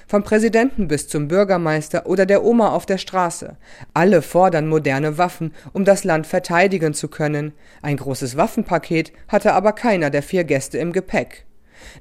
Vom 0.08 0.24
Präsidenten 0.24 0.88
bis 0.88 1.06
zum 1.06 1.28
Bürgermeister 1.28 2.06
oder 2.06 2.26
der 2.26 2.44
Oma 2.44 2.70
auf 2.70 2.84
der 2.84 2.98
Straße. 2.98 3.56
Alle 3.94 4.22
fordern 4.22 4.66
moderne 4.66 5.18
Waffen, 5.18 5.54
um 5.72 5.84
das 5.84 6.02
Land 6.02 6.26
verteidigen 6.26 6.94
zu 6.94 7.06
können. 7.06 7.52
Ein 7.82 7.96
großes 7.96 8.36
Waffenpaket 8.36 9.12
hatte 9.28 9.52
aber 9.52 9.72
keiner 9.72 10.10
der 10.10 10.24
vier 10.24 10.42
Gäste 10.42 10.78
im 10.78 10.92
Gepäck. 10.92 11.45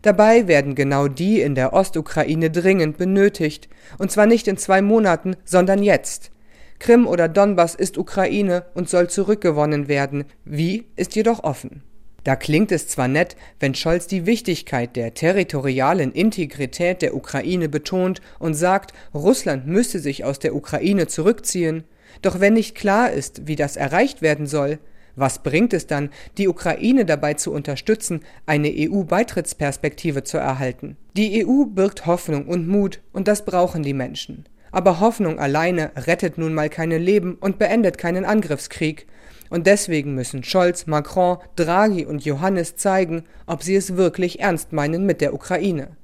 Dabei 0.01 0.47
werden 0.47 0.75
genau 0.75 1.07
die 1.07 1.41
in 1.41 1.55
der 1.55 1.73
Ostukraine 1.73 2.51
dringend 2.51 2.97
benötigt, 2.97 3.69
und 3.97 4.11
zwar 4.11 4.25
nicht 4.25 4.47
in 4.47 4.57
zwei 4.57 4.81
Monaten, 4.81 5.35
sondern 5.43 5.83
jetzt. 5.83 6.31
Krim 6.79 7.07
oder 7.07 7.27
Donbass 7.27 7.75
ist 7.75 7.97
Ukraine 7.97 8.65
und 8.73 8.89
soll 8.89 9.09
zurückgewonnen 9.09 9.87
werden, 9.87 10.25
wie 10.43 10.85
ist 10.95 11.15
jedoch 11.15 11.43
offen. 11.43 11.83
Da 12.25 12.35
klingt 12.35 12.71
es 12.71 12.87
zwar 12.87 13.07
nett, 13.07 13.35
wenn 13.59 13.75
Scholz 13.75 14.07
die 14.07 14.25
Wichtigkeit 14.25 14.95
der 14.95 15.13
territorialen 15.13 16.11
Integrität 16.11 17.03
der 17.03 17.15
Ukraine 17.15 17.69
betont 17.69 18.19
und 18.39 18.55
sagt, 18.55 18.93
Russland 19.13 19.67
müsse 19.67 19.99
sich 19.99 20.25
aus 20.25 20.39
der 20.39 20.55
Ukraine 20.55 21.05
zurückziehen, 21.05 21.83
doch 22.23 22.39
wenn 22.39 22.55
nicht 22.55 22.75
klar 22.75 23.11
ist, 23.11 23.47
wie 23.47 23.55
das 23.55 23.77
erreicht 23.77 24.23
werden 24.23 24.47
soll, 24.47 24.79
was 25.15 25.39
bringt 25.39 25.73
es 25.73 25.87
dann, 25.87 26.09
die 26.37 26.47
Ukraine 26.47 27.05
dabei 27.05 27.35
zu 27.35 27.51
unterstützen, 27.51 28.21
eine 28.45 28.71
EU-Beitrittsperspektive 28.73 30.23
zu 30.23 30.37
erhalten? 30.37 30.97
Die 31.15 31.45
EU 31.45 31.65
birgt 31.65 32.05
Hoffnung 32.05 32.47
und 32.47 32.67
Mut, 32.67 33.01
und 33.13 33.27
das 33.27 33.45
brauchen 33.45 33.83
die 33.83 33.93
Menschen. 33.93 34.45
Aber 34.71 34.99
Hoffnung 34.99 35.39
alleine 35.39 35.91
rettet 35.95 36.37
nun 36.37 36.53
mal 36.53 36.69
keine 36.69 36.97
Leben 36.97 37.35
und 37.39 37.59
beendet 37.59 37.97
keinen 37.97 38.25
Angriffskrieg. 38.25 39.07
Und 39.49 39.67
deswegen 39.67 40.15
müssen 40.15 40.43
Scholz, 40.43 40.85
Macron, 40.87 41.37
Draghi 41.55 42.05
und 42.05 42.25
Johannes 42.25 42.75
zeigen, 42.75 43.23
ob 43.45 43.63
sie 43.63 43.75
es 43.75 43.95
wirklich 43.95 44.41
ernst 44.41 44.73
meinen 44.73 45.05
mit 45.05 45.21
der 45.21 45.33
Ukraine. 45.33 45.95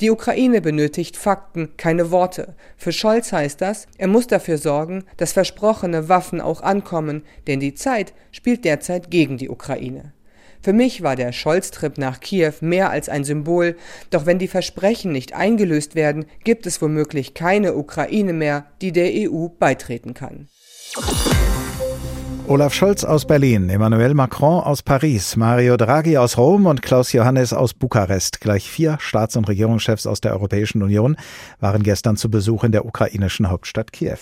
Die 0.00 0.10
Ukraine 0.10 0.60
benötigt 0.60 1.16
Fakten, 1.16 1.76
keine 1.76 2.10
Worte. 2.10 2.54
Für 2.76 2.92
Scholz 2.92 3.32
heißt 3.32 3.60
das, 3.60 3.86
er 3.98 4.08
muss 4.08 4.26
dafür 4.26 4.58
sorgen, 4.58 5.04
dass 5.16 5.32
versprochene 5.32 6.08
Waffen 6.08 6.40
auch 6.40 6.62
ankommen, 6.62 7.22
denn 7.46 7.60
die 7.60 7.74
Zeit 7.74 8.12
spielt 8.32 8.64
derzeit 8.64 9.10
gegen 9.10 9.38
die 9.38 9.48
Ukraine. 9.48 10.12
Für 10.62 10.72
mich 10.74 11.02
war 11.02 11.16
der 11.16 11.32
Scholz-Trip 11.32 11.96
nach 11.96 12.20
Kiew 12.20 12.52
mehr 12.60 12.90
als 12.90 13.08
ein 13.08 13.24
Symbol, 13.24 13.76
doch 14.10 14.26
wenn 14.26 14.38
die 14.38 14.48
Versprechen 14.48 15.10
nicht 15.10 15.32
eingelöst 15.32 15.94
werden, 15.94 16.26
gibt 16.44 16.66
es 16.66 16.82
womöglich 16.82 17.32
keine 17.32 17.74
Ukraine 17.74 18.34
mehr, 18.34 18.66
die 18.82 18.92
der 18.92 19.10
EU 19.14 19.48
beitreten 19.48 20.12
kann. 20.12 20.48
Olaf 22.50 22.74
Scholz 22.74 23.04
aus 23.04 23.28
Berlin, 23.28 23.70
Emmanuel 23.70 24.12
Macron 24.14 24.64
aus 24.64 24.82
Paris, 24.82 25.36
Mario 25.36 25.76
Draghi 25.76 26.18
aus 26.18 26.36
Rom 26.36 26.66
und 26.66 26.82
Klaus 26.82 27.12
Johannes 27.12 27.52
aus 27.52 27.74
Bukarest. 27.74 28.40
Gleich 28.40 28.68
vier 28.68 28.98
Staats- 28.98 29.36
und 29.36 29.46
Regierungschefs 29.46 30.04
aus 30.04 30.20
der 30.20 30.32
Europäischen 30.32 30.82
Union 30.82 31.16
waren 31.60 31.84
gestern 31.84 32.16
zu 32.16 32.28
Besuch 32.28 32.64
in 32.64 32.72
der 32.72 32.86
ukrainischen 32.86 33.50
Hauptstadt 33.50 33.92
Kiew. 33.92 34.18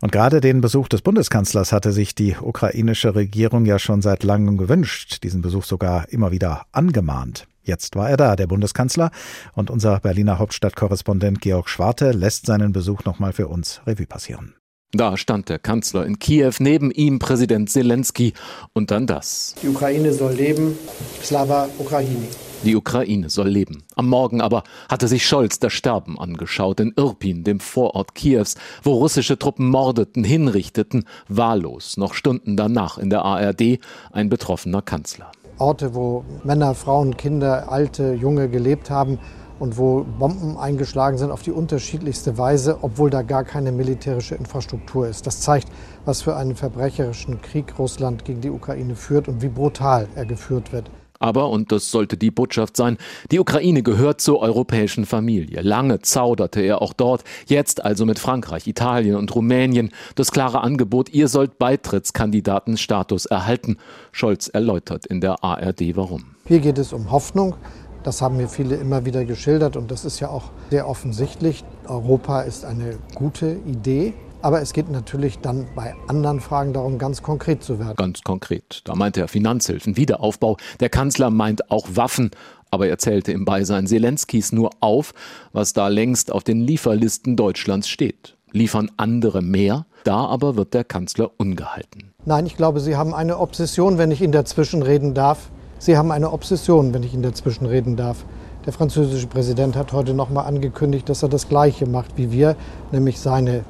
Und 0.00 0.10
gerade 0.10 0.40
den 0.40 0.60
Besuch 0.60 0.88
des 0.88 1.00
Bundeskanzlers 1.02 1.70
hatte 1.70 1.92
sich 1.92 2.16
die 2.16 2.34
ukrainische 2.36 3.14
Regierung 3.14 3.66
ja 3.66 3.78
schon 3.78 4.02
seit 4.02 4.24
langem 4.24 4.56
gewünscht, 4.56 5.22
diesen 5.22 5.42
Besuch 5.42 5.66
sogar 5.66 6.08
immer 6.08 6.32
wieder 6.32 6.66
angemahnt. 6.72 7.46
Jetzt 7.62 7.94
war 7.94 8.10
er 8.10 8.16
da, 8.16 8.34
der 8.34 8.48
Bundeskanzler, 8.48 9.12
und 9.52 9.70
unser 9.70 10.00
Berliner 10.00 10.40
Hauptstadtkorrespondent 10.40 11.40
Georg 11.40 11.68
Schwarte 11.68 12.10
lässt 12.10 12.46
seinen 12.46 12.72
Besuch 12.72 13.04
nochmal 13.04 13.32
für 13.32 13.46
uns 13.46 13.80
Revue 13.86 14.08
passieren. 14.08 14.54
Da 14.92 15.16
stand 15.16 15.48
der 15.48 15.60
Kanzler 15.60 16.04
in 16.04 16.18
Kiew, 16.18 16.52
neben 16.58 16.90
ihm 16.90 17.20
Präsident 17.20 17.70
Zelensky 17.70 18.32
und 18.72 18.90
dann 18.90 19.06
das. 19.06 19.54
Die 19.62 19.68
Ukraine 19.68 20.12
soll 20.12 20.32
leben, 20.32 20.76
Slava 21.22 21.68
Ukraini. 21.78 22.26
Die 22.64 22.74
Ukraine 22.74 23.30
soll 23.30 23.48
leben. 23.48 23.84
Am 23.94 24.08
Morgen 24.08 24.40
aber 24.40 24.64
hatte 24.88 25.06
sich 25.06 25.24
Scholz 25.24 25.60
das 25.60 25.72
Sterben 25.72 26.18
angeschaut 26.18 26.80
in 26.80 26.92
Irpin, 26.96 27.44
dem 27.44 27.60
Vorort 27.60 28.16
Kiews, 28.16 28.56
wo 28.82 28.94
russische 28.94 29.38
Truppen 29.38 29.68
mordeten, 29.68 30.24
hinrichteten, 30.24 31.04
wahllos, 31.28 31.96
noch 31.96 32.12
Stunden 32.12 32.56
danach 32.56 32.98
in 32.98 33.10
der 33.10 33.24
ARD 33.24 33.78
ein 34.10 34.28
betroffener 34.28 34.82
Kanzler. 34.82 35.30
Orte, 35.58 35.94
wo 35.94 36.24
Männer, 36.42 36.74
Frauen, 36.74 37.16
Kinder, 37.16 37.70
Alte, 37.70 38.14
Junge 38.14 38.48
gelebt 38.48 38.90
haben, 38.90 39.20
und 39.60 39.78
wo 39.78 40.04
Bomben 40.18 40.56
eingeschlagen 40.56 41.18
sind 41.18 41.30
auf 41.30 41.42
die 41.42 41.52
unterschiedlichste 41.52 42.36
Weise, 42.38 42.78
obwohl 42.82 43.10
da 43.10 43.22
gar 43.22 43.44
keine 43.44 43.70
militärische 43.70 44.34
Infrastruktur 44.34 45.06
ist. 45.06 45.26
Das 45.26 45.40
zeigt, 45.40 45.68
was 46.04 46.22
für 46.22 46.34
einen 46.34 46.56
verbrecherischen 46.56 47.40
Krieg 47.42 47.78
Russland 47.78 48.24
gegen 48.24 48.40
die 48.40 48.50
Ukraine 48.50 48.96
führt 48.96 49.28
und 49.28 49.42
wie 49.42 49.48
brutal 49.48 50.08
er 50.16 50.24
geführt 50.24 50.72
wird. 50.72 50.90
Aber, 51.22 51.50
und 51.50 51.70
das 51.70 51.90
sollte 51.90 52.16
die 52.16 52.30
Botschaft 52.30 52.78
sein, 52.78 52.96
die 53.30 53.38
Ukraine 53.38 53.82
gehört 53.82 54.22
zur 54.22 54.40
europäischen 54.40 55.04
Familie. 55.04 55.60
Lange 55.60 56.00
zauderte 56.00 56.62
er 56.62 56.80
auch 56.80 56.94
dort, 56.94 57.24
jetzt 57.46 57.84
also 57.84 58.06
mit 58.06 58.18
Frankreich, 58.18 58.66
Italien 58.66 59.16
und 59.16 59.34
Rumänien 59.34 59.90
das 60.14 60.32
klare 60.32 60.62
Angebot, 60.62 61.10
ihr 61.10 61.28
sollt 61.28 61.58
Beitrittskandidatenstatus 61.58 63.26
erhalten. 63.26 63.76
Scholz 64.12 64.48
erläutert 64.48 65.04
in 65.04 65.20
der 65.20 65.44
ARD 65.44 65.94
warum. 65.94 66.24
Hier 66.46 66.60
geht 66.60 66.78
es 66.78 66.94
um 66.94 67.10
Hoffnung, 67.10 67.54
das 68.02 68.22
haben 68.22 68.36
mir 68.36 68.48
viele 68.48 68.76
immer 68.76 69.04
wieder 69.04 69.24
geschildert 69.24 69.76
und 69.76 69.90
das 69.90 70.04
ist 70.04 70.20
ja 70.20 70.28
auch 70.28 70.44
sehr 70.70 70.88
offensichtlich. 70.88 71.64
Europa 71.86 72.42
ist 72.42 72.64
eine 72.64 72.98
gute 73.14 73.52
Idee. 73.66 74.14
Aber 74.42 74.62
es 74.62 74.72
geht 74.72 74.90
natürlich 74.90 75.40
dann 75.40 75.66
bei 75.74 75.94
anderen 76.06 76.40
Fragen 76.40 76.72
darum, 76.72 76.96
ganz 76.96 77.22
konkret 77.22 77.62
zu 77.62 77.78
werden. 77.78 77.96
Ganz 77.96 78.22
konkret. 78.22 78.80
Da 78.84 78.94
meinte 78.94 79.20
er 79.20 79.28
Finanzhilfen, 79.28 79.98
Wiederaufbau. 79.98 80.56
Der 80.80 80.88
Kanzler 80.88 81.28
meint 81.28 81.70
auch 81.70 81.86
Waffen. 81.92 82.30
Aber 82.70 82.88
er 82.88 82.98
zählte 82.98 83.32
im 83.32 83.44
Beisein 83.44 83.86
Zelenskis 83.86 84.52
nur 84.52 84.70
auf, 84.80 85.12
was 85.52 85.72
da 85.72 85.88
längst 85.88 86.32
auf 86.32 86.44
den 86.44 86.60
Lieferlisten 86.60 87.36
Deutschlands 87.36 87.88
steht. 87.88 88.36
Liefern 88.52 88.90
andere 88.96 89.42
mehr? 89.42 89.86
Da 90.04 90.24
aber 90.24 90.56
wird 90.56 90.72
der 90.72 90.84
Kanzler 90.84 91.32
ungehalten. 91.36 92.12
Nein, 92.24 92.46
ich 92.46 92.56
glaube, 92.56 92.80
Sie 92.80 92.96
haben 92.96 93.12
eine 93.12 93.38
Obsession, 93.38 93.98
wenn 93.98 94.10
ich 94.10 94.22
Ihnen 94.22 94.32
dazwischen 94.32 94.82
reden 94.82 95.14
darf. 95.14 95.50
Sie 95.82 95.96
haben 95.96 96.10
eine 96.10 96.30
Obsession, 96.30 96.92
wenn 96.92 97.02
ich 97.02 97.14
Ihnen 97.14 97.22
dazwischen 97.22 97.64
reden 97.64 97.96
darf. 97.96 98.26
Der 98.66 98.74
französische 98.74 99.26
Präsident 99.26 99.76
hat 99.76 99.94
heute 99.94 100.12
noch 100.12 100.28
mal 100.28 100.42
angekündigt, 100.42 101.08
dass 101.08 101.22
er 101.22 101.30
das 101.30 101.48
Gleiche 101.48 101.86
macht 101.86 102.18
wie 102.18 102.30
wir, 102.30 102.54
nämlich 102.92 103.18
seine 103.18 103.64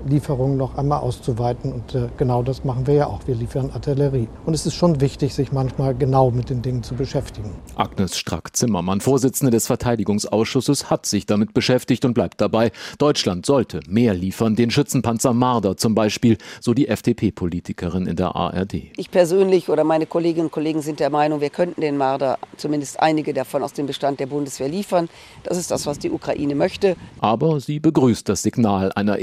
Artillerielieferungen 0.00 0.56
noch 0.56 0.76
einmal 0.76 1.00
auszuweiten. 1.00 1.72
Und 1.72 1.94
äh, 1.94 2.08
genau 2.16 2.42
das 2.42 2.64
machen 2.64 2.86
wir 2.86 2.94
ja 2.94 3.06
auch. 3.06 3.20
Wir 3.26 3.34
liefern 3.34 3.70
Artillerie. 3.72 4.28
Und 4.44 4.54
es 4.54 4.66
ist 4.66 4.74
schon 4.74 5.00
wichtig, 5.00 5.34
sich 5.34 5.52
manchmal 5.52 5.94
genau 5.94 6.30
mit 6.30 6.50
den 6.50 6.62
Dingen 6.62 6.82
zu 6.82 6.94
beschäftigen. 6.94 7.50
Agnes 7.76 8.16
Strack-Zimmermann, 8.16 9.00
Vorsitzende 9.00 9.50
des 9.50 9.66
Verteidigungsausschusses, 9.66 10.90
hat 10.90 11.06
sich 11.06 11.26
damit 11.26 11.54
beschäftigt 11.54 12.04
und 12.04 12.14
bleibt 12.14 12.40
dabei. 12.40 12.72
Deutschland 12.98 13.46
sollte 13.46 13.80
mehr 13.88 14.14
liefern, 14.14 14.56
den 14.56 14.70
Schützenpanzer 14.70 15.32
Marder 15.32 15.76
zum 15.76 15.94
Beispiel, 15.94 16.38
so 16.60 16.74
die 16.74 16.88
FDP-Politikerin 16.88 18.06
in 18.06 18.16
der 18.16 18.34
ARD. 18.36 18.74
Ich 18.96 19.10
persönlich 19.10 19.68
oder 19.68 19.84
meine 19.84 20.06
Kolleginnen 20.06 20.46
und 20.46 20.52
Kollegen 20.52 20.82
sind 20.82 21.00
der 21.00 21.10
Meinung, 21.10 21.40
wir 21.40 21.50
könnten 21.50 21.80
den 21.80 21.96
Marder, 21.96 22.38
zumindest 22.56 23.00
einige 23.00 23.34
davon 23.34 23.62
aus 23.62 23.72
dem 23.72 23.86
Bestand 23.86 24.20
der 24.20 24.26
Bundeswehr 24.26 24.68
liefern. 24.68 25.08
Das 25.42 25.56
ist 25.56 25.70
das, 25.70 25.86
was 25.86 25.98
die 25.98 26.10
Ukraine 26.10 26.54
möchte. 26.54 26.96
Aber 27.20 27.60
sie 27.60 27.80
begrüßt 27.80 28.28
das 28.28 28.42
Signal 28.42 28.92
einer 28.94 29.18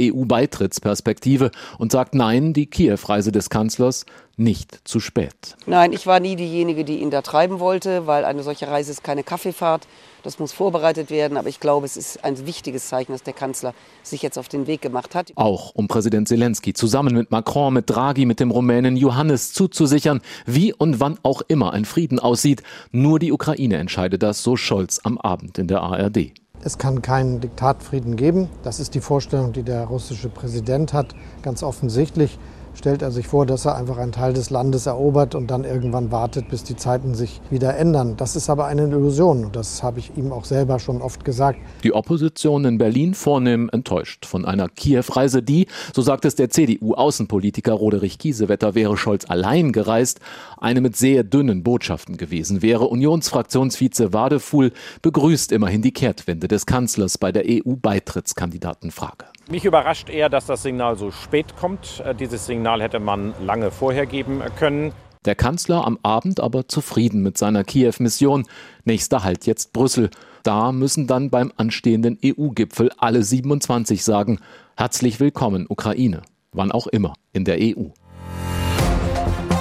EU-Beitrittsperspektive 0.68 1.52
und 1.78 1.92
sagt 1.92 2.14
Nein, 2.16 2.54
die 2.54 2.68
Kiew-Reise 2.68 3.32
des 3.32 3.50
Kanzlers 3.50 4.06
nicht 4.40 4.88
zu 4.88 5.00
spät. 5.00 5.56
Nein, 5.66 5.94
ich 5.94 6.06
war 6.06 6.20
nie 6.20 6.36
diejenige, 6.36 6.86
die 6.86 7.00
ihn 7.00 7.10
da 7.10 7.24
treiben 7.24 7.60
wollte, 7.60 8.06
weil 8.06 8.24
eine 8.24 8.44
solche 8.44 8.68
Reise 8.68 8.92
ist 8.92 9.04
keine 9.04 9.24
Kaffeefahrt. 9.24 9.88
Das 10.22 10.38
muss 10.38 10.52
vorbereitet 10.52 11.10
werden, 11.10 11.38
aber 11.38 11.50
ich 11.50 11.60
glaube, 11.60 11.86
es 11.86 11.98
ist 11.98 12.24
ein 12.24 12.46
wichtiges 12.46 12.88
Zeichen, 12.88 13.14
dass 13.14 13.24
der 13.24 13.34
Kanzler 13.34 13.74
sich 14.04 14.22
jetzt 14.22 14.38
auf 14.38 14.48
den 14.48 14.68
Weg 14.68 14.82
gemacht 14.82 15.16
hat. 15.16 15.32
Auch 15.36 15.74
um 15.74 15.88
Präsident 15.88 16.28
Zelensky 16.28 16.74
zusammen 16.74 17.16
mit 17.16 17.32
Macron, 17.32 17.74
mit 17.74 17.90
Draghi, 17.90 18.26
mit 18.26 18.40
dem 18.40 18.52
Rumänen 18.52 18.96
Johannes 18.96 19.54
zuzusichern, 19.54 20.22
wie 20.46 20.74
und 20.74 21.00
wann 21.00 21.18
auch 21.24 21.42
immer 21.48 21.74
ein 21.74 21.86
Frieden 21.86 22.20
aussieht. 22.20 22.62
Nur 22.92 23.20
die 23.20 23.32
Ukraine 23.32 23.78
entscheidet 23.78 24.22
das, 24.22 24.44
so 24.44 24.56
Scholz 24.56 25.00
am 25.04 25.18
Abend 25.18 25.58
in 25.58 25.68
der 25.68 25.82
ARD. 25.82 26.34
Es 26.64 26.78
kann 26.78 27.02
keinen 27.02 27.40
Diktatfrieden 27.40 28.16
geben. 28.16 28.50
Das 28.64 28.80
ist 28.80 28.96
die 28.96 29.00
Vorstellung, 29.00 29.54
die 29.54 29.64
der 29.64 29.86
russische 29.86 30.30
Präsident 30.30 30.94
hat, 30.94 31.16
ganz 31.44 31.64
offensichtlich 31.64 32.40
stellt 32.78 33.02
er 33.02 33.12
sich 33.12 33.28
vor, 33.28 33.46
dass 33.46 33.66
er 33.66 33.76
einfach 33.76 33.98
einen 33.98 34.12
Teil 34.12 34.34
des 34.34 34.50
Landes 34.50 34.86
erobert 34.86 35.36
und 35.36 35.52
dann 35.52 35.64
irgendwann 35.64 36.12
wartet, 36.12 36.48
bis 36.50 36.64
die 36.64 36.76
Zeiten 36.76 37.16
sich 37.16 37.42
wieder 37.50 37.76
ändern. 37.76 38.16
Das 38.18 38.36
ist 38.36 38.50
aber 38.50 38.66
eine 38.66 38.84
Illusion 38.84 39.48
das 39.52 39.84
habe 39.84 40.00
ich 40.00 40.16
ihm 40.16 40.32
auch 40.32 40.46
selber 40.46 40.80
schon 40.80 41.02
oft 41.02 41.26
gesagt. 41.26 41.60
Die 41.84 41.94
Opposition 41.94 42.66
in 42.66 42.78
Berlin 42.78 43.14
vornehm 43.14 43.70
enttäuscht 43.72 44.26
von 44.26 44.46
einer 44.46 44.70
Kiew-Reise, 44.70 45.42
die, 45.42 45.68
so 45.94 46.02
sagt 46.02 46.26
es 46.26 46.36
der 46.36 46.50
CDU-Außenpolitiker 46.50 47.74
Roderich 47.74 48.20
Kiesewetter, 48.20 48.76
wäre 48.76 48.98
Scholz 48.98 49.26
allein 49.28 49.72
gereist, 49.72 50.20
eine 50.58 50.82
mit 50.82 50.96
sehr 50.96 51.24
dünnen 51.24 51.64
Botschaften 51.64 52.18
gewesen 52.18 52.62
wäre. 52.62 52.86
Unionsfraktionsvize 52.88 54.14
Wadefuhl 54.14 54.72
begrüßt 55.02 55.52
immerhin 55.52 55.82
die 55.82 55.92
Kehrtwende 55.92 56.48
des 56.48 56.66
Kanzlers 56.66 57.18
bei 57.18 57.32
der 57.32 57.44
EU-Beitrittskandidatenfrage. 57.48 59.26
Mich 59.50 59.64
überrascht 59.64 60.10
eher, 60.10 60.28
dass 60.28 60.46
das 60.46 60.64
Signal 60.64 60.98
so 60.98 61.10
spät 61.10 61.56
kommt. 61.56 62.04
Äh, 62.06 62.14
dieses 62.14 62.46
Signal 62.46 62.82
hätte 62.82 63.00
man 63.00 63.34
lange 63.40 63.72
vorher 63.72 64.06
geben 64.06 64.42
können. 64.60 64.92
Der 65.24 65.36
Kanzler 65.36 65.86
am 65.86 65.98
Abend 66.04 66.42
aber 66.42 66.68
zufrieden 66.68 67.22
mit 67.22 67.38
seiner 67.38 67.64
Kiew-Mission. 67.64 68.46
Nächster 68.84 69.24
Halt 69.24 69.46
jetzt 69.46 69.72
Brüssel. 69.72 70.10
Da 70.44 70.74
müssen 70.74 71.08
dann 71.08 71.30
beim 71.30 71.54
anstehenden 71.56 72.18
EU-Gipfel 72.24 72.92
alle 72.98 73.24
27 73.24 74.04
sagen, 74.04 74.40
herzlich 74.76 75.20
willkommen 75.22 75.66
Ukraine, 75.70 76.24
wann 76.52 76.72
auch 76.72 76.88
immer 76.88 77.14
in 77.32 77.46
der 77.46 77.58
EU. 77.60 77.88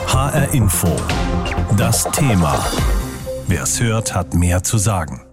HR 0.08 0.52
Info. 0.52 0.88
Das 1.76 2.04
Thema. 2.10 2.64
Wer 3.46 3.62
es 3.62 3.80
hört, 3.80 4.14
hat 4.14 4.34
mehr 4.34 4.62
zu 4.64 4.78
sagen. 4.78 5.25